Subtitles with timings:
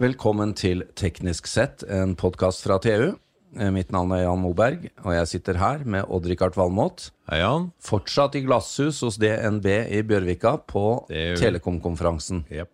[0.00, 3.10] Velkommen til Teknisk sett, en podkast fra TU.
[3.58, 7.10] Eh, Mitt navn er Jan Moberg, og jeg sitter her med Odd-Rikard Valmot.
[7.28, 7.66] Hei, Jan.
[7.84, 12.44] Fortsatt i glasshus hos DNB i Bjørvika på er Telekom-konferansen.
[12.48, 12.70] Yep.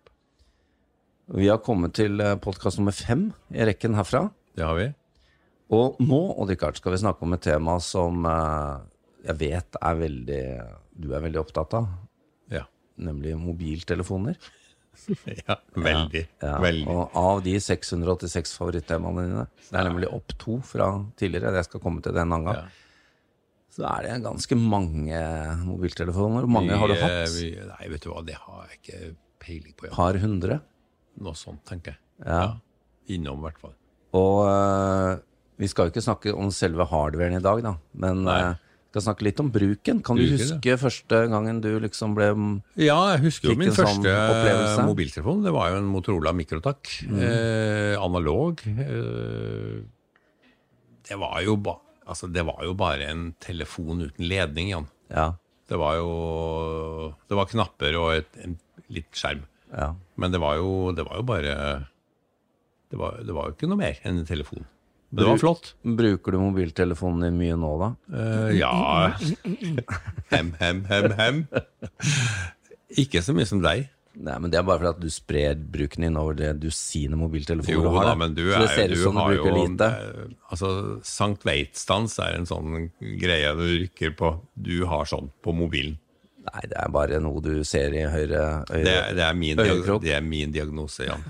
[1.35, 4.29] Vi har kommet til podkast nummer fem i rekken herfra.
[4.55, 4.87] det har vi.
[5.75, 8.77] Og nå, Odd-Rikard, skal vi snakke om et tema som eh,
[9.27, 10.43] jeg vet er veldig
[10.97, 11.89] du er veldig opptatt av,
[12.49, 12.63] Ja.
[12.97, 14.37] nemlig mobiltelefoner.
[15.47, 16.23] ja veldig.
[16.43, 16.87] Ja, veldig.
[16.93, 20.89] Og av de 686 favorittemaene dine, det er nemlig opp to fra
[21.19, 22.69] tidligere, jeg skal komme til det en annen gang,
[23.77, 25.17] så er det ganske mange
[25.67, 26.45] mobiltelefoner.
[26.47, 27.17] Hvor mange har du hatt?
[27.27, 29.01] eh, Vi, nei, vet du hva, det har jeg ikke
[29.43, 29.87] peiling på.
[29.89, 29.93] Ja.
[29.95, 30.59] Par hundre.
[31.21, 32.01] Noe sånt, tenker jeg.
[32.25, 32.55] Ja.
[33.13, 33.75] Innom, i hvert fall.
[34.17, 35.19] Og øh,
[35.61, 38.66] vi skal jo ikke snakke om selve hardwaren i dag, da, men øh, vi
[38.97, 40.01] skal snakke litt om bruken.
[40.05, 42.29] Kan du huske huske første gangen du liksom ble
[42.79, 44.85] Ja, jeg husker jo min sånn første opplevelse?
[44.87, 45.43] mobiltelefon.
[45.45, 46.89] Det var jo en Motorola Mikrotak.
[47.05, 47.19] Mm.
[47.21, 48.63] Eh, analog.
[48.65, 49.83] Eh,
[51.07, 54.87] det, var jo ba, altså, det var jo bare en telefon uten ledning, Jan.
[55.13, 55.35] Ja.
[55.67, 58.57] Det var jo Det var knapper og et, en
[58.89, 59.45] litt skjerm.
[59.75, 59.93] ja.
[60.15, 61.53] Men det var jo, det var jo bare
[62.89, 64.63] det var, det var jo ikke noe mer enn en telefon.
[65.09, 65.69] Men det var flott.
[65.97, 67.89] Bruker du mobiltelefonen din mye nå, da?
[68.11, 69.13] Uh, ja
[70.33, 71.37] Hem, hem, hem, hem.
[72.97, 73.87] Ikke så mye som deg.
[74.17, 77.75] Nei, men Det er bare fordi at du sprer bruken din over det dusinet mobiltelefoner
[77.77, 78.07] Jo du har.
[78.09, 79.89] da, men du Så det er ser ut som Du du har bruker jo lite.
[79.93, 80.69] eh, Altså,
[81.05, 82.89] Sankt Veitstans er en sånn
[83.21, 84.31] greie du rykker på.
[84.57, 85.99] Du har sånn på mobilen.
[86.47, 89.59] Nei, det er bare noe du ser i høyre høyre Det, er- det, er, min
[89.59, 91.25] diag det er min diagnose, Jan.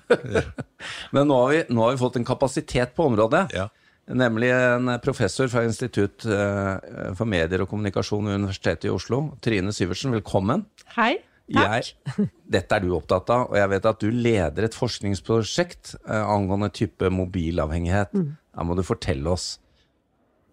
[1.16, 3.48] Men nå har, vi, nå har vi fått en kapasitet på området.
[3.58, 3.68] Ja.
[4.08, 9.74] Nemlig en professor fra Institutt eh, for medier og kommunikasjon ved Universitetet i Oslo, Trine
[9.76, 10.14] Syvertsen.
[10.16, 10.64] Velkommen.
[10.96, 11.16] Hei.
[11.48, 11.90] Takk.
[12.16, 16.24] Jeg, dette er du opptatt av, og jeg vet at du leder et forskningsprosjekt eh,
[16.24, 18.14] angående type mobilavhengighet.
[18.16, 18.34] Mm.
[18.58, 19.56] Da må du fortelle oss.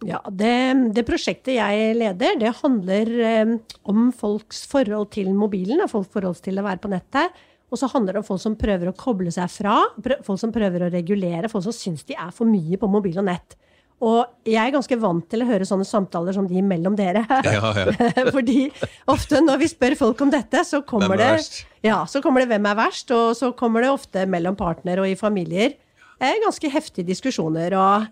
[0.08, 0.52] Ja, det,
[0.96, 3.56] det prosjektet jeg leder, det handler eh,
[3.88, 7.44] om folks forhold til mobilen, og folks forhold til å være på nettet.
[7.72, 9.80] Og så handler det om folk som prøver å koble seg fra,
[10.22, 13.26] folk som prøver å regulere, folk som syns de er for mye på mobil og
[13.26, 13.56] nett.
[14.04, 17.22] Og jeg er ganske vant til å høre sånne samtaler som de mellom dere.
[17.46, 18.24] Ja, ja.
[18.34, 18.66] Fordi
[19.10, 21.62] ofte når vi spør folk om dette, så kommer er det?
[21.86, 25.08] Ja, så kommer det 'hvem er verst', og så kommer det ofte mellom partner og
[25.08, 25.78] i familier.
[26.20, 28.06] Eh, ganske heftige diskusjoner, og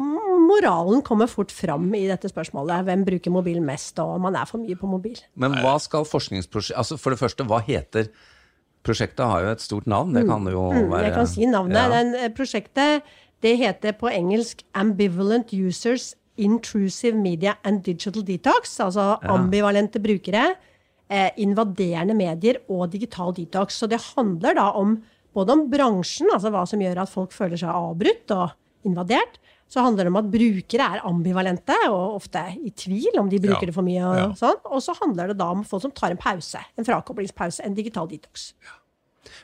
[0.00, 2.86] mm, moralen kommer fort fram i dette spørsmålet.
[2.86, 5.18] Hvem bruker mobil mest, og om man er for mye på mobil.
[5.34, 8.10] Men hva skal forskningsprosjekt Altså For det første, hva heter
[8.86, 11.74] Prosjektet har jo et stort navn, det kan jo Mm, være jeg kan si navnet.
[11.74, 11.88] Ja.
[11.90, 13.02] Den, eh, prosjektet
[13.42, 18.78] det heter på engelsk 'Ambivalent Users Intrusive Media and Digital Detox'.
[18.80, 20.54] Altså ambivalente brukere,
[21.10, 23.78] eh, invaderende medier og digital detox.
[23.78, 25.02] Så det handler da om
[25.34, 28.50] både om bransjen, altså hva som gjør at folk føler seg avbrutt og
[28.86, 29.38] invadert.
[29.68, 33.66] Så handler det om at brukere er ambivalente og ofte i tvil om de bruker
[33.66, 33.66] Ja.
[33.66, 34.02] det for mye.
[34.06, 34.28] Og Ja.
[34.38, 34.60] sånn.
[34.70, 38.06] Og så handler det da om folk som tar en pause, en frakoblingspause, en digital
[38.06, 38.52] detox.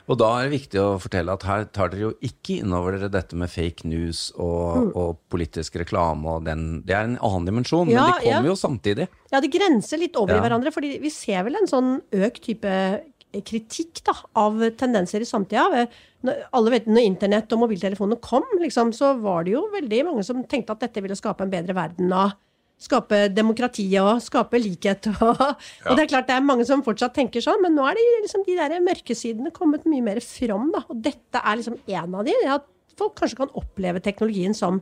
[0.07, 3.09] Og da er det viktig å fortelle at her tar dere jo ikke innover dere
[3.11, 4.95] dette med fake news og, Mm.
[4.95, 8.51] og politisk reklame og den Det er en annen dimensjon, Ja, men de kommer ja.
[8.51, 9.07] jo samtidig.
[9.31, 10.37] Ja, det grenser litt over Ja.
[10.43, 13.01] i hverandre, fordi vi ser vel en sånn økt type
[13.41, 15.87] kritikk da, av tendenser i samtida.
[16.53, 20.43] Alle vet Når internett og mobiltelefoner kom, liksom, så var det jo veldig mange som
[20.45, 22.11] tenkte at dette ville skape en bedre verden.
[22.13, 22.37] og
[22.83, 25.07] Skape demokrati og skape likhet.
[25.23, 25.41] Og,
[25.87, 28.07] og det er klart det er mange som fortsatt tenker sånn, men nå er det
[28.25, 30.69] liksom, de der mørkesidene kommet mye mer fram.
[30.73, 32.35] Da, og dette er liksom en av de.
[32.57, 32.67] At
[32.99, 34.81] folk kanskje kan oppleve teknologien som,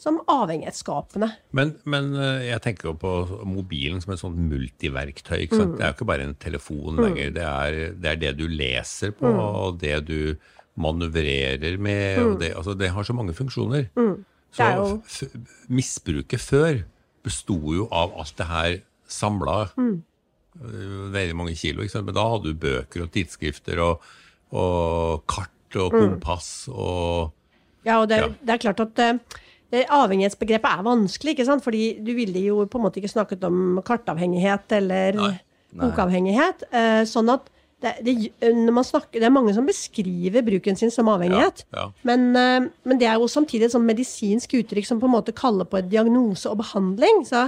[0.00, 1.26] som avhengighetsskapende.
[1.52, 3.10] Men, men eh, jeg tenker jo på
[3.44, 5.42] mobilen som et sånt multiverktøy.
[5.52, 5.74] Sant?
[5.76, 7.34] Det er jo ikke bare en telefon lenger.
[7.36, 10.16] Det er, det er det du leser på, og det du
[10.80, 12.22] manøvrerer med.
[12.24, 13.90] Og det, altså, det har så mange funksjoner.
[14.56, 16.80] Så er jo- misbruket før
[17.22, 18.78] besto jo av alt det her
[19.10, 19.58] samla.
[20.56, 21.84] Veldig mange kilo.
[22.02, 24.00] Men da hadde du bøker og tidsskrifter og,
[24.56, 27.30] og kart og kompass og
[27.86, 28.26] Ja, og det, Ja.
[28.44, 29.18] det er klart at eh,
[29.70, 31.64] avhengighetsbegrepet er vanskelig, ikke sant?
[31.64, 35.32] Fordi du ville jo på en måte ikke snakket om kartavhengighet eller Nei.
[35.78, 36.66] bokavhengighet.
[36.74, 37.48] Eh, sånn at
[37.80, 41.64] det, det, når man snakker, det er mange som beskriver bruken sin som avhengighet.
[41.70, 41.86] Ja, ja.
[42.04, 45.36] Men, eh, men det er jo samtidig et sånn medisinsk uttrykk som på en måte
[45.36, 47.22] kaller på en diagnose og behandling.
[47.28, 47.46] Så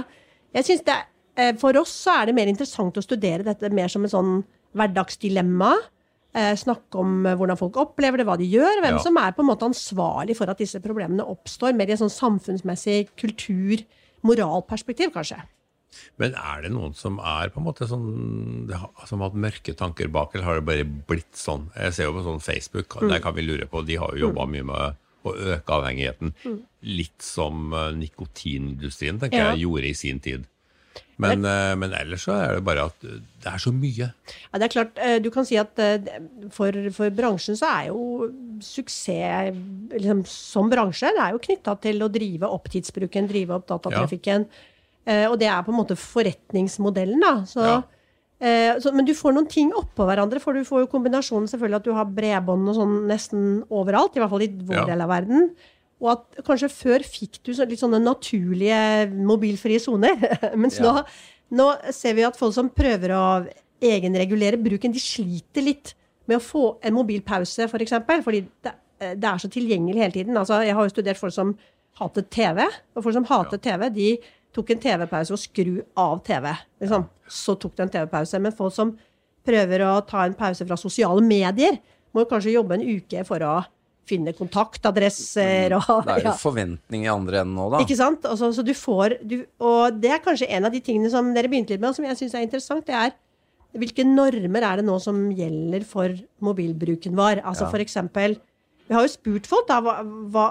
[0.55, 0.99] jeg synes det,
[1.37, 4.43] eh, For oss så er det mer interessant å studere dette mer som et sånn
[4.73, 5.75] hverdagsdilemma.
[6.35, 8.79] Eh, snakke om eh, hvordan folk opplever det, hva de gjør.
[8.81, 9.01] Hvem Ja.
[9.03, 11.75] som er på en måte ansvarlig for at disse problemene oppstår.
[11.77, 13.83] Mer i et sånn samfunnsmessig kultur,
[14.25, 15.37] moralperspektiv, kanskje.
[16.17, 18.65] Men er det noen som er på en måte sånn
[19.05, 21.67] Som har hatt mørke tanker bak, eller har det bare blitt sånn?
[21.77, 23.09] Jeg ser jo på sånn Facebook, Mm.
[23.09, 26.33] der kan vi lure på De har jo jobba mye med å øke avhengigheten.
[26.81, 29.51] Litt som eh, nikotinindustrien, tenker Ja.
[29.53, 30.47] jeg, gjorde i sin tid.
[31.21, 34.07] Men, eh, men ellers så er det bare at eh, det er så mye.
[34.49, 35.77] Ja, det er klart, eh, Du kan si at
[36.55, 38.29] for, for bransjen så er jo
[38.63, 39.53] suksess
[39.93, 44.47] liksom, som bransje det er jo knytta til å drive opp tidsbruken, drive opp datatrafikken.
[45.05, 45.27] Ja.
[45.29, 47.19] og det er på en måte forretningsmodellen.
[47.19, 47.33] da.
[47.45, 48.79] Så, Ja.
[48.79, 50.39] så, men du får noen ting oppå hverandre.
[50.39, 54.15] for Du får jo kombinasjonen selvfølgelig at du har bredbånd og sånn nesten overalt.
[54.15, 55.51] I hvert fall i vår del av verden.
[56.03, 58.79] Og at kanskje før fikk du litt sånne naturlige
[59.15, 60.17] mobilfrie soner.
[60.59, 60.91] Mens Ja.
[60.91, 61.03] nå,
[61.55, 63.25] nå ser vi at folk som prøver å
[63.83, 65.93] egenregulere bruken, de sliter litt
[66.27, 67.71] med å få en mobilpause, f.eks.
[67.71, 68.73] For eksempel, fordi det,
[69.19, 70.37] det er så tilgjengelig hele tiden.
[70.39, 71.55] Altså, jeg har jo studert folk som
[71.99, 72.63] hatet TV.
[72.95, 74.09] Og folk som hatet TV, de
[74.53, 76.51] tok en TV-pause og skru av TV.
[76.83, 77.07] Liksom.
[77.27, 78.39] Så tok de en TV-pause.
[78.43, 78.93] Men folk som
[79.43, 81.79] prøver å ta en pause fra sosiale medier,
[82.13, 83.55] må jo kanskje jobbe en uke for å
[84.09, 86.37] finne kontaktadresser og Det er jo ja.
[86.39, 87.81] forventning i andre enden nå, da.
[87.85, 88.25] Ikke sant?
[88.29, 91.51] Altså, så du får du, Og det er kanskje en av de tingene som dere
[91.51, 92.85] begynte litt med, og som jeg syns er interessant.
[92.87, 93.15] Det er
[93.73, 96.13] hvilke normer er det nå som gjelder for
[96.45, 97.41] mobilbruken vår?
[97.41, 97.71] Altså Ja.
[97.73, 98.35] for eksempel
[98.87, 99.93] Vi har jo spurt folk, da, hva,
[100.29, 100.45] hva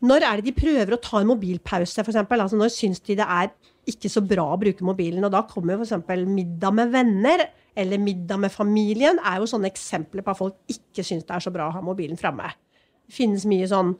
[0.00, 2.40] Når er det de prøver å ta en mobilpause, for eksempel?
[2.40, 3.50] Altså når syns de det er
[3.88, 5.24] ikke så bra å bruke mobilen?
[5.26, 7.46] Og da kommer for eksempel middag med venner
[7.78, 11.44] eller middag med familien er jo sånne eksempler på at folk ikke syns det er
[11.44, 12.50] så bra å ha mobilen framme.
[13.06, 13.94] Det finnes mye sånn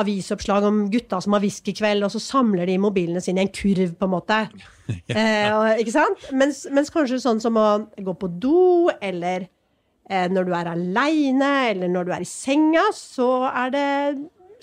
[0.00, 3.94] avisoppslag om gutta som har whiskykveld, og så samler de mobilene sine i en kurv,
[3.98, 4.40] på en måte.
[5.14, 6.30] eh, og, ikke sant?
[6.34, 11.52] Mens, mens kanskje sånn som å gå på do, eller eh, når du er aleine,
[11.70, 13.88] eller når du er i senga, så er det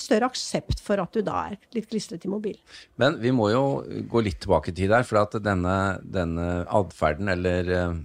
[0.02, 2.62] større aksept for at du da er litt klistret i mobilen.
[3.00, 3.66] Men vi må jo
[4.10, 8.00] gå litt tilbake i tid der, for at denne, denne atferden, eller eh,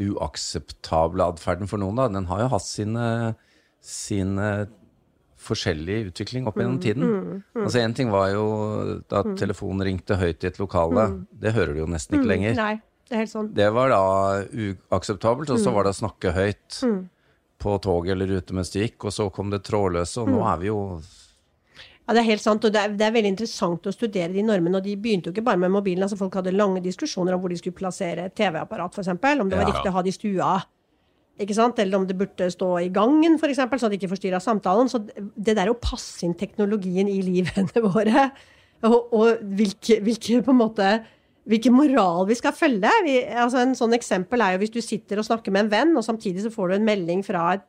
[0.00, 3.04] uakseptable atferden for noen, da, den har jo hatt sine,
[3.84, 4.48] sine
[5.44, 7.42] forskjellige utvikling opp gjennom tiden.
[7.58, 8.44] Altså En ting var jo
[9.12, 11.08] da telefonen ringte høyt i et lokale.
[11.30, 12.56] Det hører du jo nesten ikke lenger.
[12.58, 12.74] Nei,
[13.10, 13.50] det helt sånn.
[13.56, 14.00] Det var da
[14.48, 16.80] uakseptabelt, og så var det å snakke høyt
[17.64, 20.58] på toget eller ute mens det gikk, og så kom det trådløse, og nå er
[20.64, 20.78] vi jo
[22.04, 24.42] Ja, det er helt sant, og det er, det er veldig interessant å studere de
[24.44, 24.76] normene.
[24.76, 26.02] Og de begynte jo ikke bare med mobilen.
[26.04, 29.08] altså Folk hadde lange diskusjoner om hvor de skulle plassere TV-apparat, f.eks.
[29.14, 29.70] Om det var Ja.
[29.72, 30.50] riktig å ha det i stua,
[31.40, 31.78] ikke sant?
[31.80, 34.90] eller om det burde stå i gangen, f.eks., så det ikke forstyrra samtalen.
[34.92, 38.30] Så det der å passe inn teknologien i livene våre,
[38.84, 40.92] og, og hvilke, hvilke på en måte
[41.48, 42.90] hvilken moral vi skal følge.
[43.04, 45.96] Vi, altså en sånn eksempel er jo hvis du sitter og snakker med en venn,
[45.96, 47.64] og samtidig så får du en melding fra et,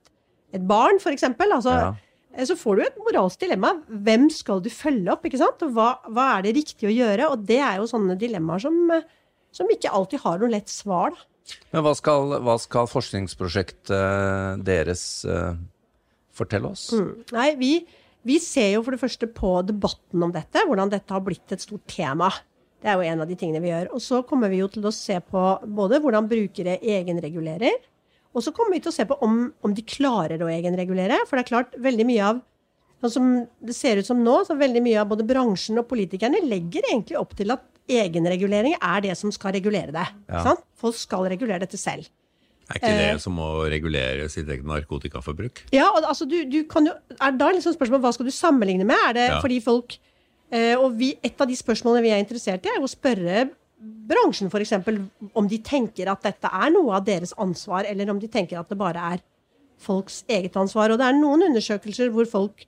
[0.55, 1.23] et barn, f.eks.
[1.23, 1.93] Altså, Ja.
[2.43, 3.71] Så får du et moralsk dilemma.
[3.87, 5.23] Hvem skal du følge opp?
[5.27, 5.61] ikke sant?
[5.63, 7.29] Og hva, hva er det riktig å gjøre?
[7.31, 9.05] Og det er jo sånne dilemmaer som, eh,
[9.55, 11.15] som ikke alltid har noe lett svar.
[11.15, 11.55] da.
[11.71, 15.53] Men hva skal, hva skal forskningsprosjektet deres eh,
[16.35, 16.89] fortelle oss?
[17.35, 17.71] Nei, vi,
[18.25, 21.63] vi ser jo for det første på debatten om dette, hvordan dette har blitt et
[21.63, 22.31] stort tema.
[22.81, 23.91] Det er jo en av de tingene vi gjør.
[23.97, 25.43] Og så kommer vi jo til å se på
[25.77, 27.77] både hvordan brukere egenregulerer,
[28.35, 31.21] og så kommer vi til å se på om, om de klarer å egenregulere.
[31.29, 32.41] For det er klart, veldig mye av
[33.05, 33.31] sånn som
[33.63, 37.17] det ser ut som nå, så veldig mye av både bransjen og politikerne legger egentlig
[37.19, 40.05] opp til at egenregulering er det som skal regulere det.
[40.31, 40.41] Ja.
[40.47, 40.63] Sant?
[40.81, 42.07] Folk skal regulere dette selv.
[42.65, 43.01] Er ikke Eh.
[43.13, 45.65] det som å regulere sitt eget narkotikaforbruk?
[45.75, 48.87] Ja, og altså du, du kan jo Er da liksom spørsmålet hva skal du sammenligne
[48.89, 48.97] med?
[49.09, 49.39] Er det Ja.
[49.43, 49.93] fordi folk
[50.51, 53.49] eh, Og vi, et av de spørsmålene vi er interessert i, er å spørre
[54.09, 54.73] bransjen f.eks.
[55.33, 58.69] om de tenker at dette er noe av deres ansvar, eller om de tenker at
[58.71, 59.23] det bare er
[59.81, 60.93] folks eget ansvar.
[60.93, 62.65] Og det er noen undersøkelser hvor folk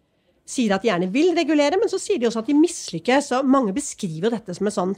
[0.47, 3.31] sier at de gjerne vil regulere, men så sier de også at de mislykkes.
[3.37, 4.95] Og mange beskriver jo dette som en sånn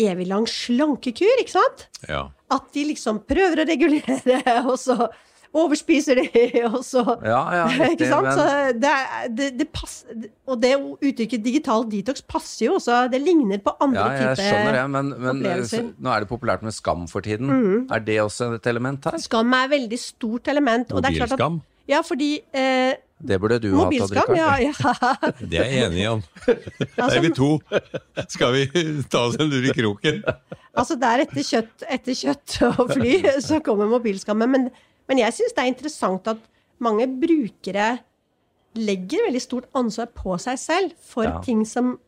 [0.00, 1.88] evig lang slankekur, ikke sant?
[2.08, 2.28] Ja.
[2.52, 4.96] At de liksom prøver å regulere, og så
[5.56, 6.26] overspiser de,
[6.70, 8.28] og så Ja, ja, riktig, Ikke sant?
[8.28, 8.92] men- Så det,
[9.38, 13.00] det, det passer, og det uttrykket digital detox passer jo også.
[13.12, 15.82] Det ligner på andre Ja, jeg typer skjønner det, men, men opplevelser.
[15.88, 15.92] Mm.
[16.06, 17.50] nå er det populært med skam for tiden.
[17.90, 19.18] Er det også et element her?
[19.22, 20.92] Skam er et veldig stort element.
[20.92, 21.60] Og det er klart at, Mobilskam?
[21.90, 24.92] ja, fordi eh, Det burde du hatt, Mobilskam, ja, ja.
[25.50, 26.22] Det er jeg enig i, Jan.
[26.46, 27.50] Der er vi to.
[28.30, 28.62] Skal vi
[29.12, 30.22] ta oss en lur i kroken?
[30.78, 34.54] Altså der etter kjøtt, etter kjøtt og fly, så kommer mobilskammen.
[34.54, 34.70] Men,
[35.10, 36.42] men jeg syns det er interessant at
[36.80, 37.90] mange brukere
[38.78, 41.40] legger veldig stort ansvar på seg selv for Ja.
[41.42, 41.98] ting som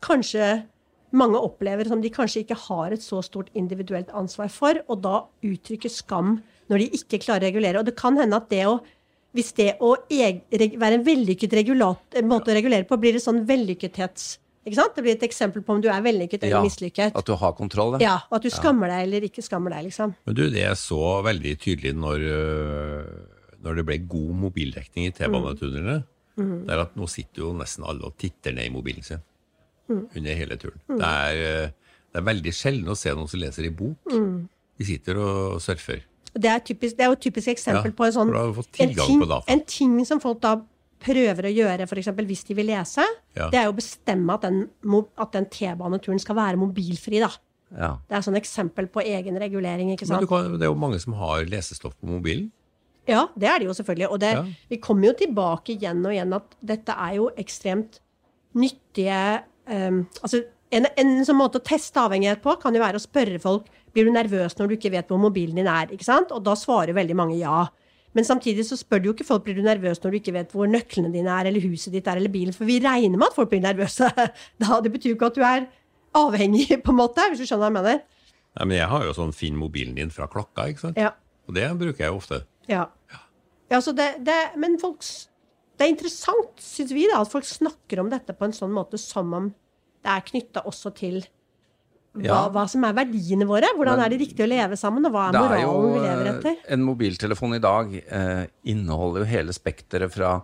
[0.00, 0.64] kanskje
[1.12, 5.26] mange opplever som de kanskje ikke har et så stort individuelt ansvar for, og da
[5.44, 7.78] uttrykker skam når de ikke klarer å regulere.
[7.78, 8.80] Og det kan hende at det å
[9.32, 13.44] hvis det å være en vellykket regulat, måte å regulere på blir et sånn
[14.66, 14.92] Ikke sant?
[14.96, 17.14] Det blir et eksempel på om du er vellykket eller Ja, mislykket.
[17.16, 18.00] At du har kontroll, ja.
[18.04, 20.12] Ja, og at du skammer deg eller ikke skammer deg, liksom.
[20.28, 23.06] Men du, det jeg så veldig tydelig når, øh,
[23.64, 26.02] når det ble god mobildekning i T-banetunnelene,
[26.40, 29.24] det er at nå sitter jo nesten alle og titter ned i mobilen sin
[29.90, 30.78] under hele turen.
[30.88, 34.12] Det, er, øh, det er veldig sjelden å se noen som leser i bok.
[34.80, 36.04] De sitter og surfer.
[36.30, 38.94] Det er, typisk, det er jo et typisk eksempel Ja, på en sånn en ting,
[39.24, 40.60] på en ting som folk da
[41.00, 42.10] prøver å gjøre, f.eks.
[42.28, 43.04] hvis de vil lese,
[43.36, 43.48] Ja.
[43.52, 44.66] det er å bestemme at den,
[45.32, 47.30] den T-baneturen skal være mobilfri, da.
[47.76, 47.90] ja.
[48.08, 50.20] Det er sånn eksempel på egen regulering, ikke sant.
[50.20, 52.50] du kan, det er jo mange som har lesestoff på mobilen.
[53.08, 54.10] Ja, det er det jo selvfølgelig.
[54.12, 54.42] Og det, Ja.
[54.68, 57.98] vi kommer jo tilbake igjen og igjen at dette er jo ekstremt
[58.54, 63.02] nyttige um, Altså, en, en sånn måte å teste avhengighet på kan jo være å
[63.02, 65.90] spørre folk blir du nervøs når du ikke vet hvor mobilen din er.
[65.90, 66.30] ikke sant?
[66.30, 67.64] Og da svarer veldig mange ja.
[68.16, 70.54] Men samtidig så spør du jo ikke folk blir du nervøs når du ikke vet
[70.54, 72.54] hvor nøklene dine er, eller huset ditt er, eller bilen.
[72.56, 74.10] For vi regner med at folk blir nervøse.
[74.60, 75.68] Da, det betyr jo ikke at du er
[76.18, 78.04] avhengig, på en måte, hvis du skjønner hva jeg mener.
[78.58, 80.98] Nei, men jeg har jo sånn Finn mobilen din fra klokka, ikke sant?
[80.98, 81.14] Ja.
[81.46, 82.42] Og det bruker jeg jo ofte.
[82.70, 82.88] Ja.
[83.70, 85.06] ja så det, det, men folk,
[85.78, 88.98] det er interessant, syns vi, da, at folk snakker om dette på en sånn måte
[89.00, 89.52] som om
[90.00, 91.22] det er knytta også til
[92.14, 92.48] hva, Ja.
[92.50, 93.68] hva som er verdiene våre.
[93.76, 96.00] Hvordan Men er det riktig å leve sammen, og hva er moralen er jo vi
[96.00, 96.56] lever etter?
[96.66, 100.42] eh, En mobiltelefon i dag eh, inneholder jo hele spekteret fra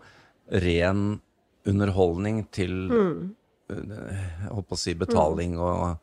[0.53, 1.21] ren
[1.67, 3.35] underholdning til Mm.
[3.71, 5.99] eh, jeg holdt på å si betaling og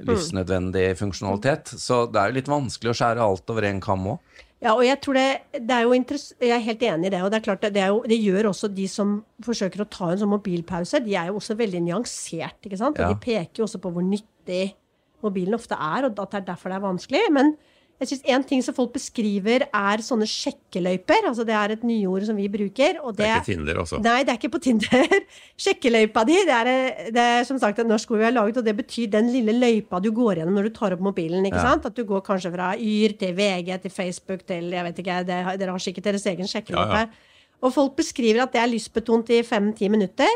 [0.00, 1.74] livsnødvendig funksjonalitet.
[1.78, 4.18] Så det er jo litt vanskelig å skjære alt over én kam òg.
[4.60, 5.26] Ja, og jeg tror det,
[5.56, 7.22] det er jo Jeg er helt enig i det.
[7.24, 10.10] Og det er klart det, er jo, det gjør også de som forsøker å ta
[10.12, 11.00] en sånn mobilpause.
[11.00, 12.98] De er jo også veldig nyansert, ikke sant.
[12.98, 13.08] Og Ja.
[13.14, 14.74] de peker jo også på hvor nyttig
[15.22, 17.22] mobilen ofte er, og at det er derfor det er vanskelig.
[17.32, 17.56] Men
[18.00, 21.26] jeg synes En ting som folk beskriver, er sånne sjekkeløyper.
[21.28, 22.96] Altså det er et nyord som vi bruker.
[23.04, 23.98] Og Det er ikke Tinder, altså.
[24.00, 25.16] Nei, det er ikke på Tinder.
[25.64, 26.70] Sjekkeløypa di, det er,
[27.12, 29.52] det er som sagt et norsk ord vi har laget, og det betyr den lille
[29.58, 31.44] løypa du går gjennom når du tar opp mobilen.
[31.44, 31.66] ikke Ja.
[31.74, 31.86] sant?
[31.90, 35.40] At du går kanskje fra Yr til VG til Facebook til jeg vet ikke, det,
[35.60, 37.04] Dere har sikkert deres egen sjekkeløype.
[37.04, 37.28] Ja, ja.
[37.60, 40.28] Og folk beskriver at det er lystbetont i fem-ti minutter,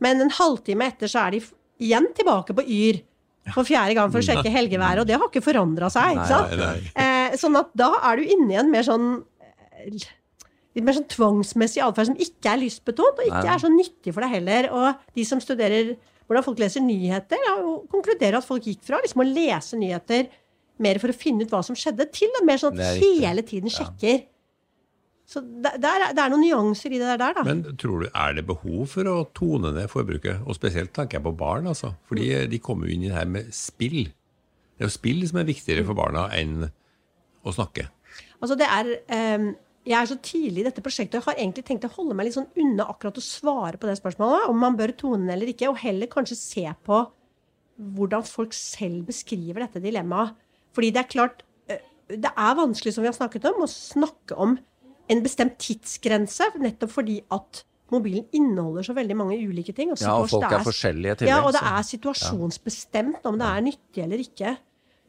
[0.00, 1.42] men en halvtime etter så er de
[1.84, 3.02] igjen tilbake på Yr.
[3.54, 6.12] For fjerde gang for å sjekke helgeværet, og det har ikke forandra seg.
[6.12, 6.50] ikke sant?
[6.56, 6.90] nei, nei.
[7.30, 9.08] Eh, sånn at da er du inne i en mer sånn
[9.40, 10.08] eh,
[10.76, 14.26] litt mer sånn tvangsmessig atferd som ikke er lystbetont, og ikke er så nyttig for
[14.26, 14.70] deg heller.
[14.74, 15.94] Og de som studerer
[16.30, 20.28] hvordan folk leser nyheter, jo konkluderer at folk gikk fra liksom å lese nyheter
[20.80, 23.72] mer for å finne ut hva som skjedde, til og mer sånn at hele tiden
[23.72, 24.22] sjekker.
[25.30, 27.42] Så det, det, er, det er noen nyanser i det der, da.
[27.46, 30.40] Men tror du, er det behov for å tone ned forbruket?
[30.46, 31.92] Og spesielt tenker jeg på barn, altså.
[32.10, 34.08] Fordi de kommer jo inn i det her med spill.
[34.10, 36.70] Det er jo spill som er viktigere for barna enn
[37.44, 37.88] å snakke.
[38.40, 39.50] Altså det er, Um
[39.88, 42.36] jeg er så tidlig i dette prosjektet og har egentlig tenkt å holde meg litt
[42.36, 45.70] sånn unna akkurat å svare på det spørsmålet, om man bør tone ned eller ikke,
[45.70, 47.00] og heller kanskje se på
[47.96, 50.36] hvordan folk selv beskriver dette dilemmaet.
[50.76, 51.42] Fordi det er klart,
[51.72, 51.80] eh,
[52.12, 54.58] det er vanskelig, som vi har snakket om, å snakke om
[55.10, 59.90] en bestemt tidsgrense, nettopp fordi at mobilen inneholder så veldig mange ulike ting.
[59.96, 63.64] Ja, og folk er, er forskjellige i ja, og det er situasjonsbestemt om det er
[63.66, 64.54] nyttig eller ikke.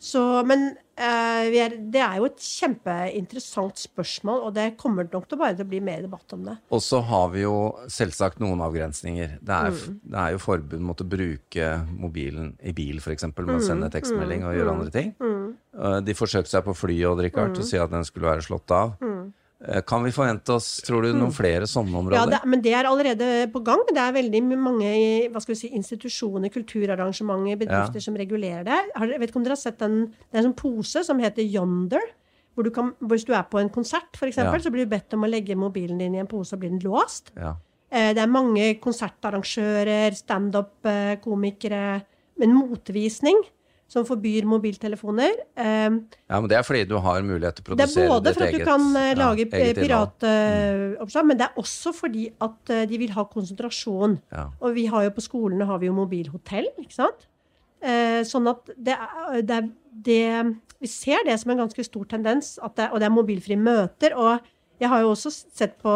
[0.02, 0.64] Så, men
[0.98, 5.54] eh, vi er, det er jo et kjempeinteressant spørsmål, og det kommer nok til bare
[5.58, 6.56] til å bli mer debatt om det.
[6.74, 7.54] Og så har vi jo
[7.92, 9.38] selvsagt noen avgrensninger.
[9.46, 10.00] Det er, Mm.
[10.10, 13.24] det er jo forbud mot å bruke mobilen i bil, f.eks.
[13.30, 13.56] med Mm.
[13.58, 15.14] å sende tekstmelding og gjøre andre ting.
[15.22, 17.60] Eh, De forsøkte seg på flyet, Odd Rikard, Mm.
[17.60, 18.98] og si at den skulle være slått av.
[19.68, 22.18] Eh, Kan vi forvente oss, tror du, noen flere sånne områder?
[22.18, 23.84] Ja, det, men det er allerede på gang.
[23.94, 24.94] Det er veldig mange
[25.30, 28.06] hva skal vi si, institusjoner, kulturarrangementer, bedrifter Ja.
[28.08, 28.80] som regulerer det.
[28.96, 31.44] Har, vet ikke om dere har sett en, det er en sånn pose som heter
[31.46, 32.02] Yonder.
[32.56, 34.52] Hvor du kan, hvis du er på en konsert, f.eks., Ja.
[34.60, 36.80] så blir du bedt om å legge mobilen din i en pose, og blir den
[36.84, 37.30] låst.
[37.38, 37.56] Ja.
[37.92, 42.02] Eh, Det er mange konsertarrangører, standup-komikere,
[42.42, 43.38] en motevisning
[43.92, 45.34] som forbyr mobiltelefoner.
[45.60, 48.06] Eh, ja, men det er fordi du har mulighet til å produsere ditt eget Det
[48.06, 49.82] er både for at du kan eh, ja, lage innhold.
[49.82, 54.16] piratoppslag, men det er også fordi at eh, de vil ha konsentrasjon.
[54.32, 54.48] Ja.
[54.64, 57.28] Og vi har jo på skolene har vi jo mobilhotell, ikke sant?
[57.82, 60.24] Eh, sånn at det er, det er det,
[60.82, 64.16] Vi ser det som en ganske stor tendens, at det, og det er mobilfrie møter.
[64.16, 65.94] Og jeg har jo også sett på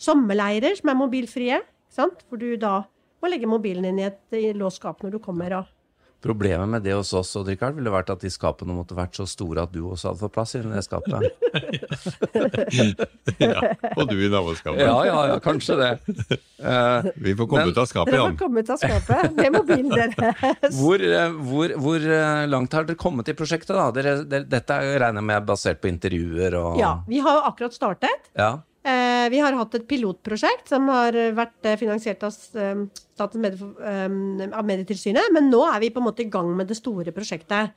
[0.00, 2.22] sommerleirer som er mobilfrie, ikke sant?
[2.28, 2.84] hvor du da
[3.22, 5.58] må legge mobilen inn i et låst skap når du kommer.
[5.58, 5.71] Og,
[6.22, 9.24] Problemet med det hos oss og Richard, ville vært at de skapene måtte vært så
[9.26, 11.26] store at du også hadde fått plass i det skapet.
[13.42, 13.58] Ja.
[13.96, 14.80] Og du i naboskapet.
[14.82, 15.90] ja, ja, ja, kanskje det.
[16.62, 19.52] Uh, Vi får komme Men- ut av skapet, dere får komme ut av skapet med
[19.56, 20.76] mobilen deres.
[20.82, 21.02] Hvor,
[21.48, 23.74] hvor, hvor eh, langt har dere kommet i prosjektet?
[23.76, 23.88] da?
[23.94, 27.38] Dere, dere, dette er regner jeg med er basert på intervjuer og Ja, vi har
[27.40, 28.30] jo akkurat startet.
[28.38, 28.52] Ja.
[28.82, 32.80] Eh, vi har hatt et pilotprosjekt som har vært eh, finansiert av eh,
[33.14, 33.62] Statens
[34.66, 37.76] Medietilsynet, men nå er vi på en måte i gang med det store prosjektet.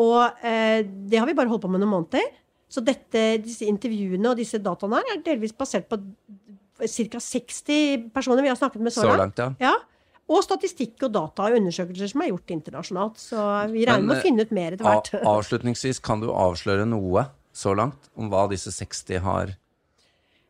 [0.00, 2.30] Og det har vi bare holdt på med noen måneder.
[2.72, 5.98] Så dette, disse intervjuene og disse dataene her er delvis basert på
[6.80, 7.20] ca.
[7.20, 9.36] 60 personer vi har snakket med så, Så langt.
[9.36, 9.68] langt, ja.
[9.68, 9.74] Ja.
[10.32, 13.20] Og statistikk og data og undersøkelser som er gjort internasjonalt.
[13.20, 13.44] Så
[13.74, 15.12] vi regner med å finne ut mer etter hvert.
[15.20, 19.52] Avslutningsvis, kan du avsløre noe så langt om hva disse 60 har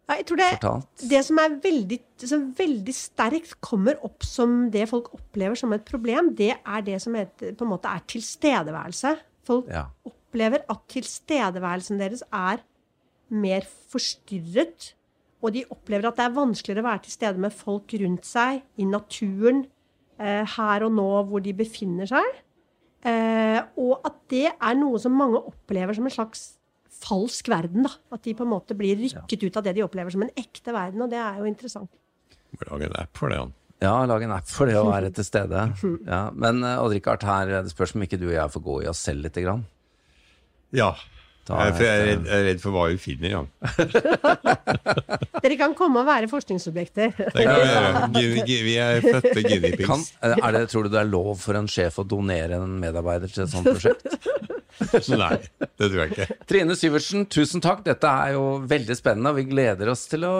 [0.08, 1.04] Ja, jeg tror det, fortalt?
[1.08, 5.84] det som er veldig, som veldig sterkt kommer opp som det folk opplever som et
[5.88, 9.14] problem, det er det som heter, på en måte er tilstedeværelse.
[9.46, 9.86] Folk Ja.
[10.04, 12.60] opplever at tilstedeværelsen deres er
[13.30, 14.92] mer forstyrret.
[15.42, 18.62] Og de opplever at det er vanskeligere å være til stede med folk rundt seg,
[18.78, 19.64] i naturen,
[20.18, 22.24] eh, her og nå hvor de befinner seg.
[23.04, 26.58] Eh, og at det er noe som mange opplever som en slags
[27.02, 27.82] falsk verden.
[27.88, 27.92] da.
[28.14, 30.72] At de på en måte blir rykket ut av det de opplever som en ekte
[30.74, 31.90] verden, og det er jo interessant.
[32.52, 33.52] Må lage en app for det, han.
[33.82, 35.64] Ja, lage en app for det å være til stede.
[36.12, 36.28] Ja.
[36.34, 38.90] Men eh, Odd-Rikard, her er det spørs om ikke du og jeg får gå i
[38.92, 39.40] oss selv litt.
[39.42, 39.64] Grann.
[40.70, 40.92] Ja.
[41.42, 43.40] Jeg er, for jeg, er redd, jeg er redd for hva vi finner, ja.
[45.42, 47.16] Dere kan komme og være forskningsobjekter.
[47.18, 47.90] Det kan vi gjøre.
[48.14, 50.12] Guinea- gu- Vi er fødte guinea pigs.
[50.22, 53.50] er tror du det er lov for en sjef å donere en medarbeider til et
[53.56, 54.06] sånt prosjekt?
[55.22, 56.38] Nei, det tror jeg ikke.
[56.50, 57.82] Trine Syvertsen, tusen takk.
[57.86, 60.34] Dette er jo veldig spennende, og vi gleder oss til å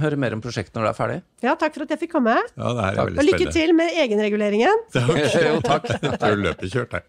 [0.00, 1.18] høre mer om prosjektet når det er ferdig.
[1.46, 2.36] Ja, takk for at jeg fikk komme.
[2.54, 4.86] Ja, det her er Og lykke til med egenreguleringen.
[5.48, 5.90] jo, takk.
[5.98, 7.04] Jeg tror løpet kjørt her.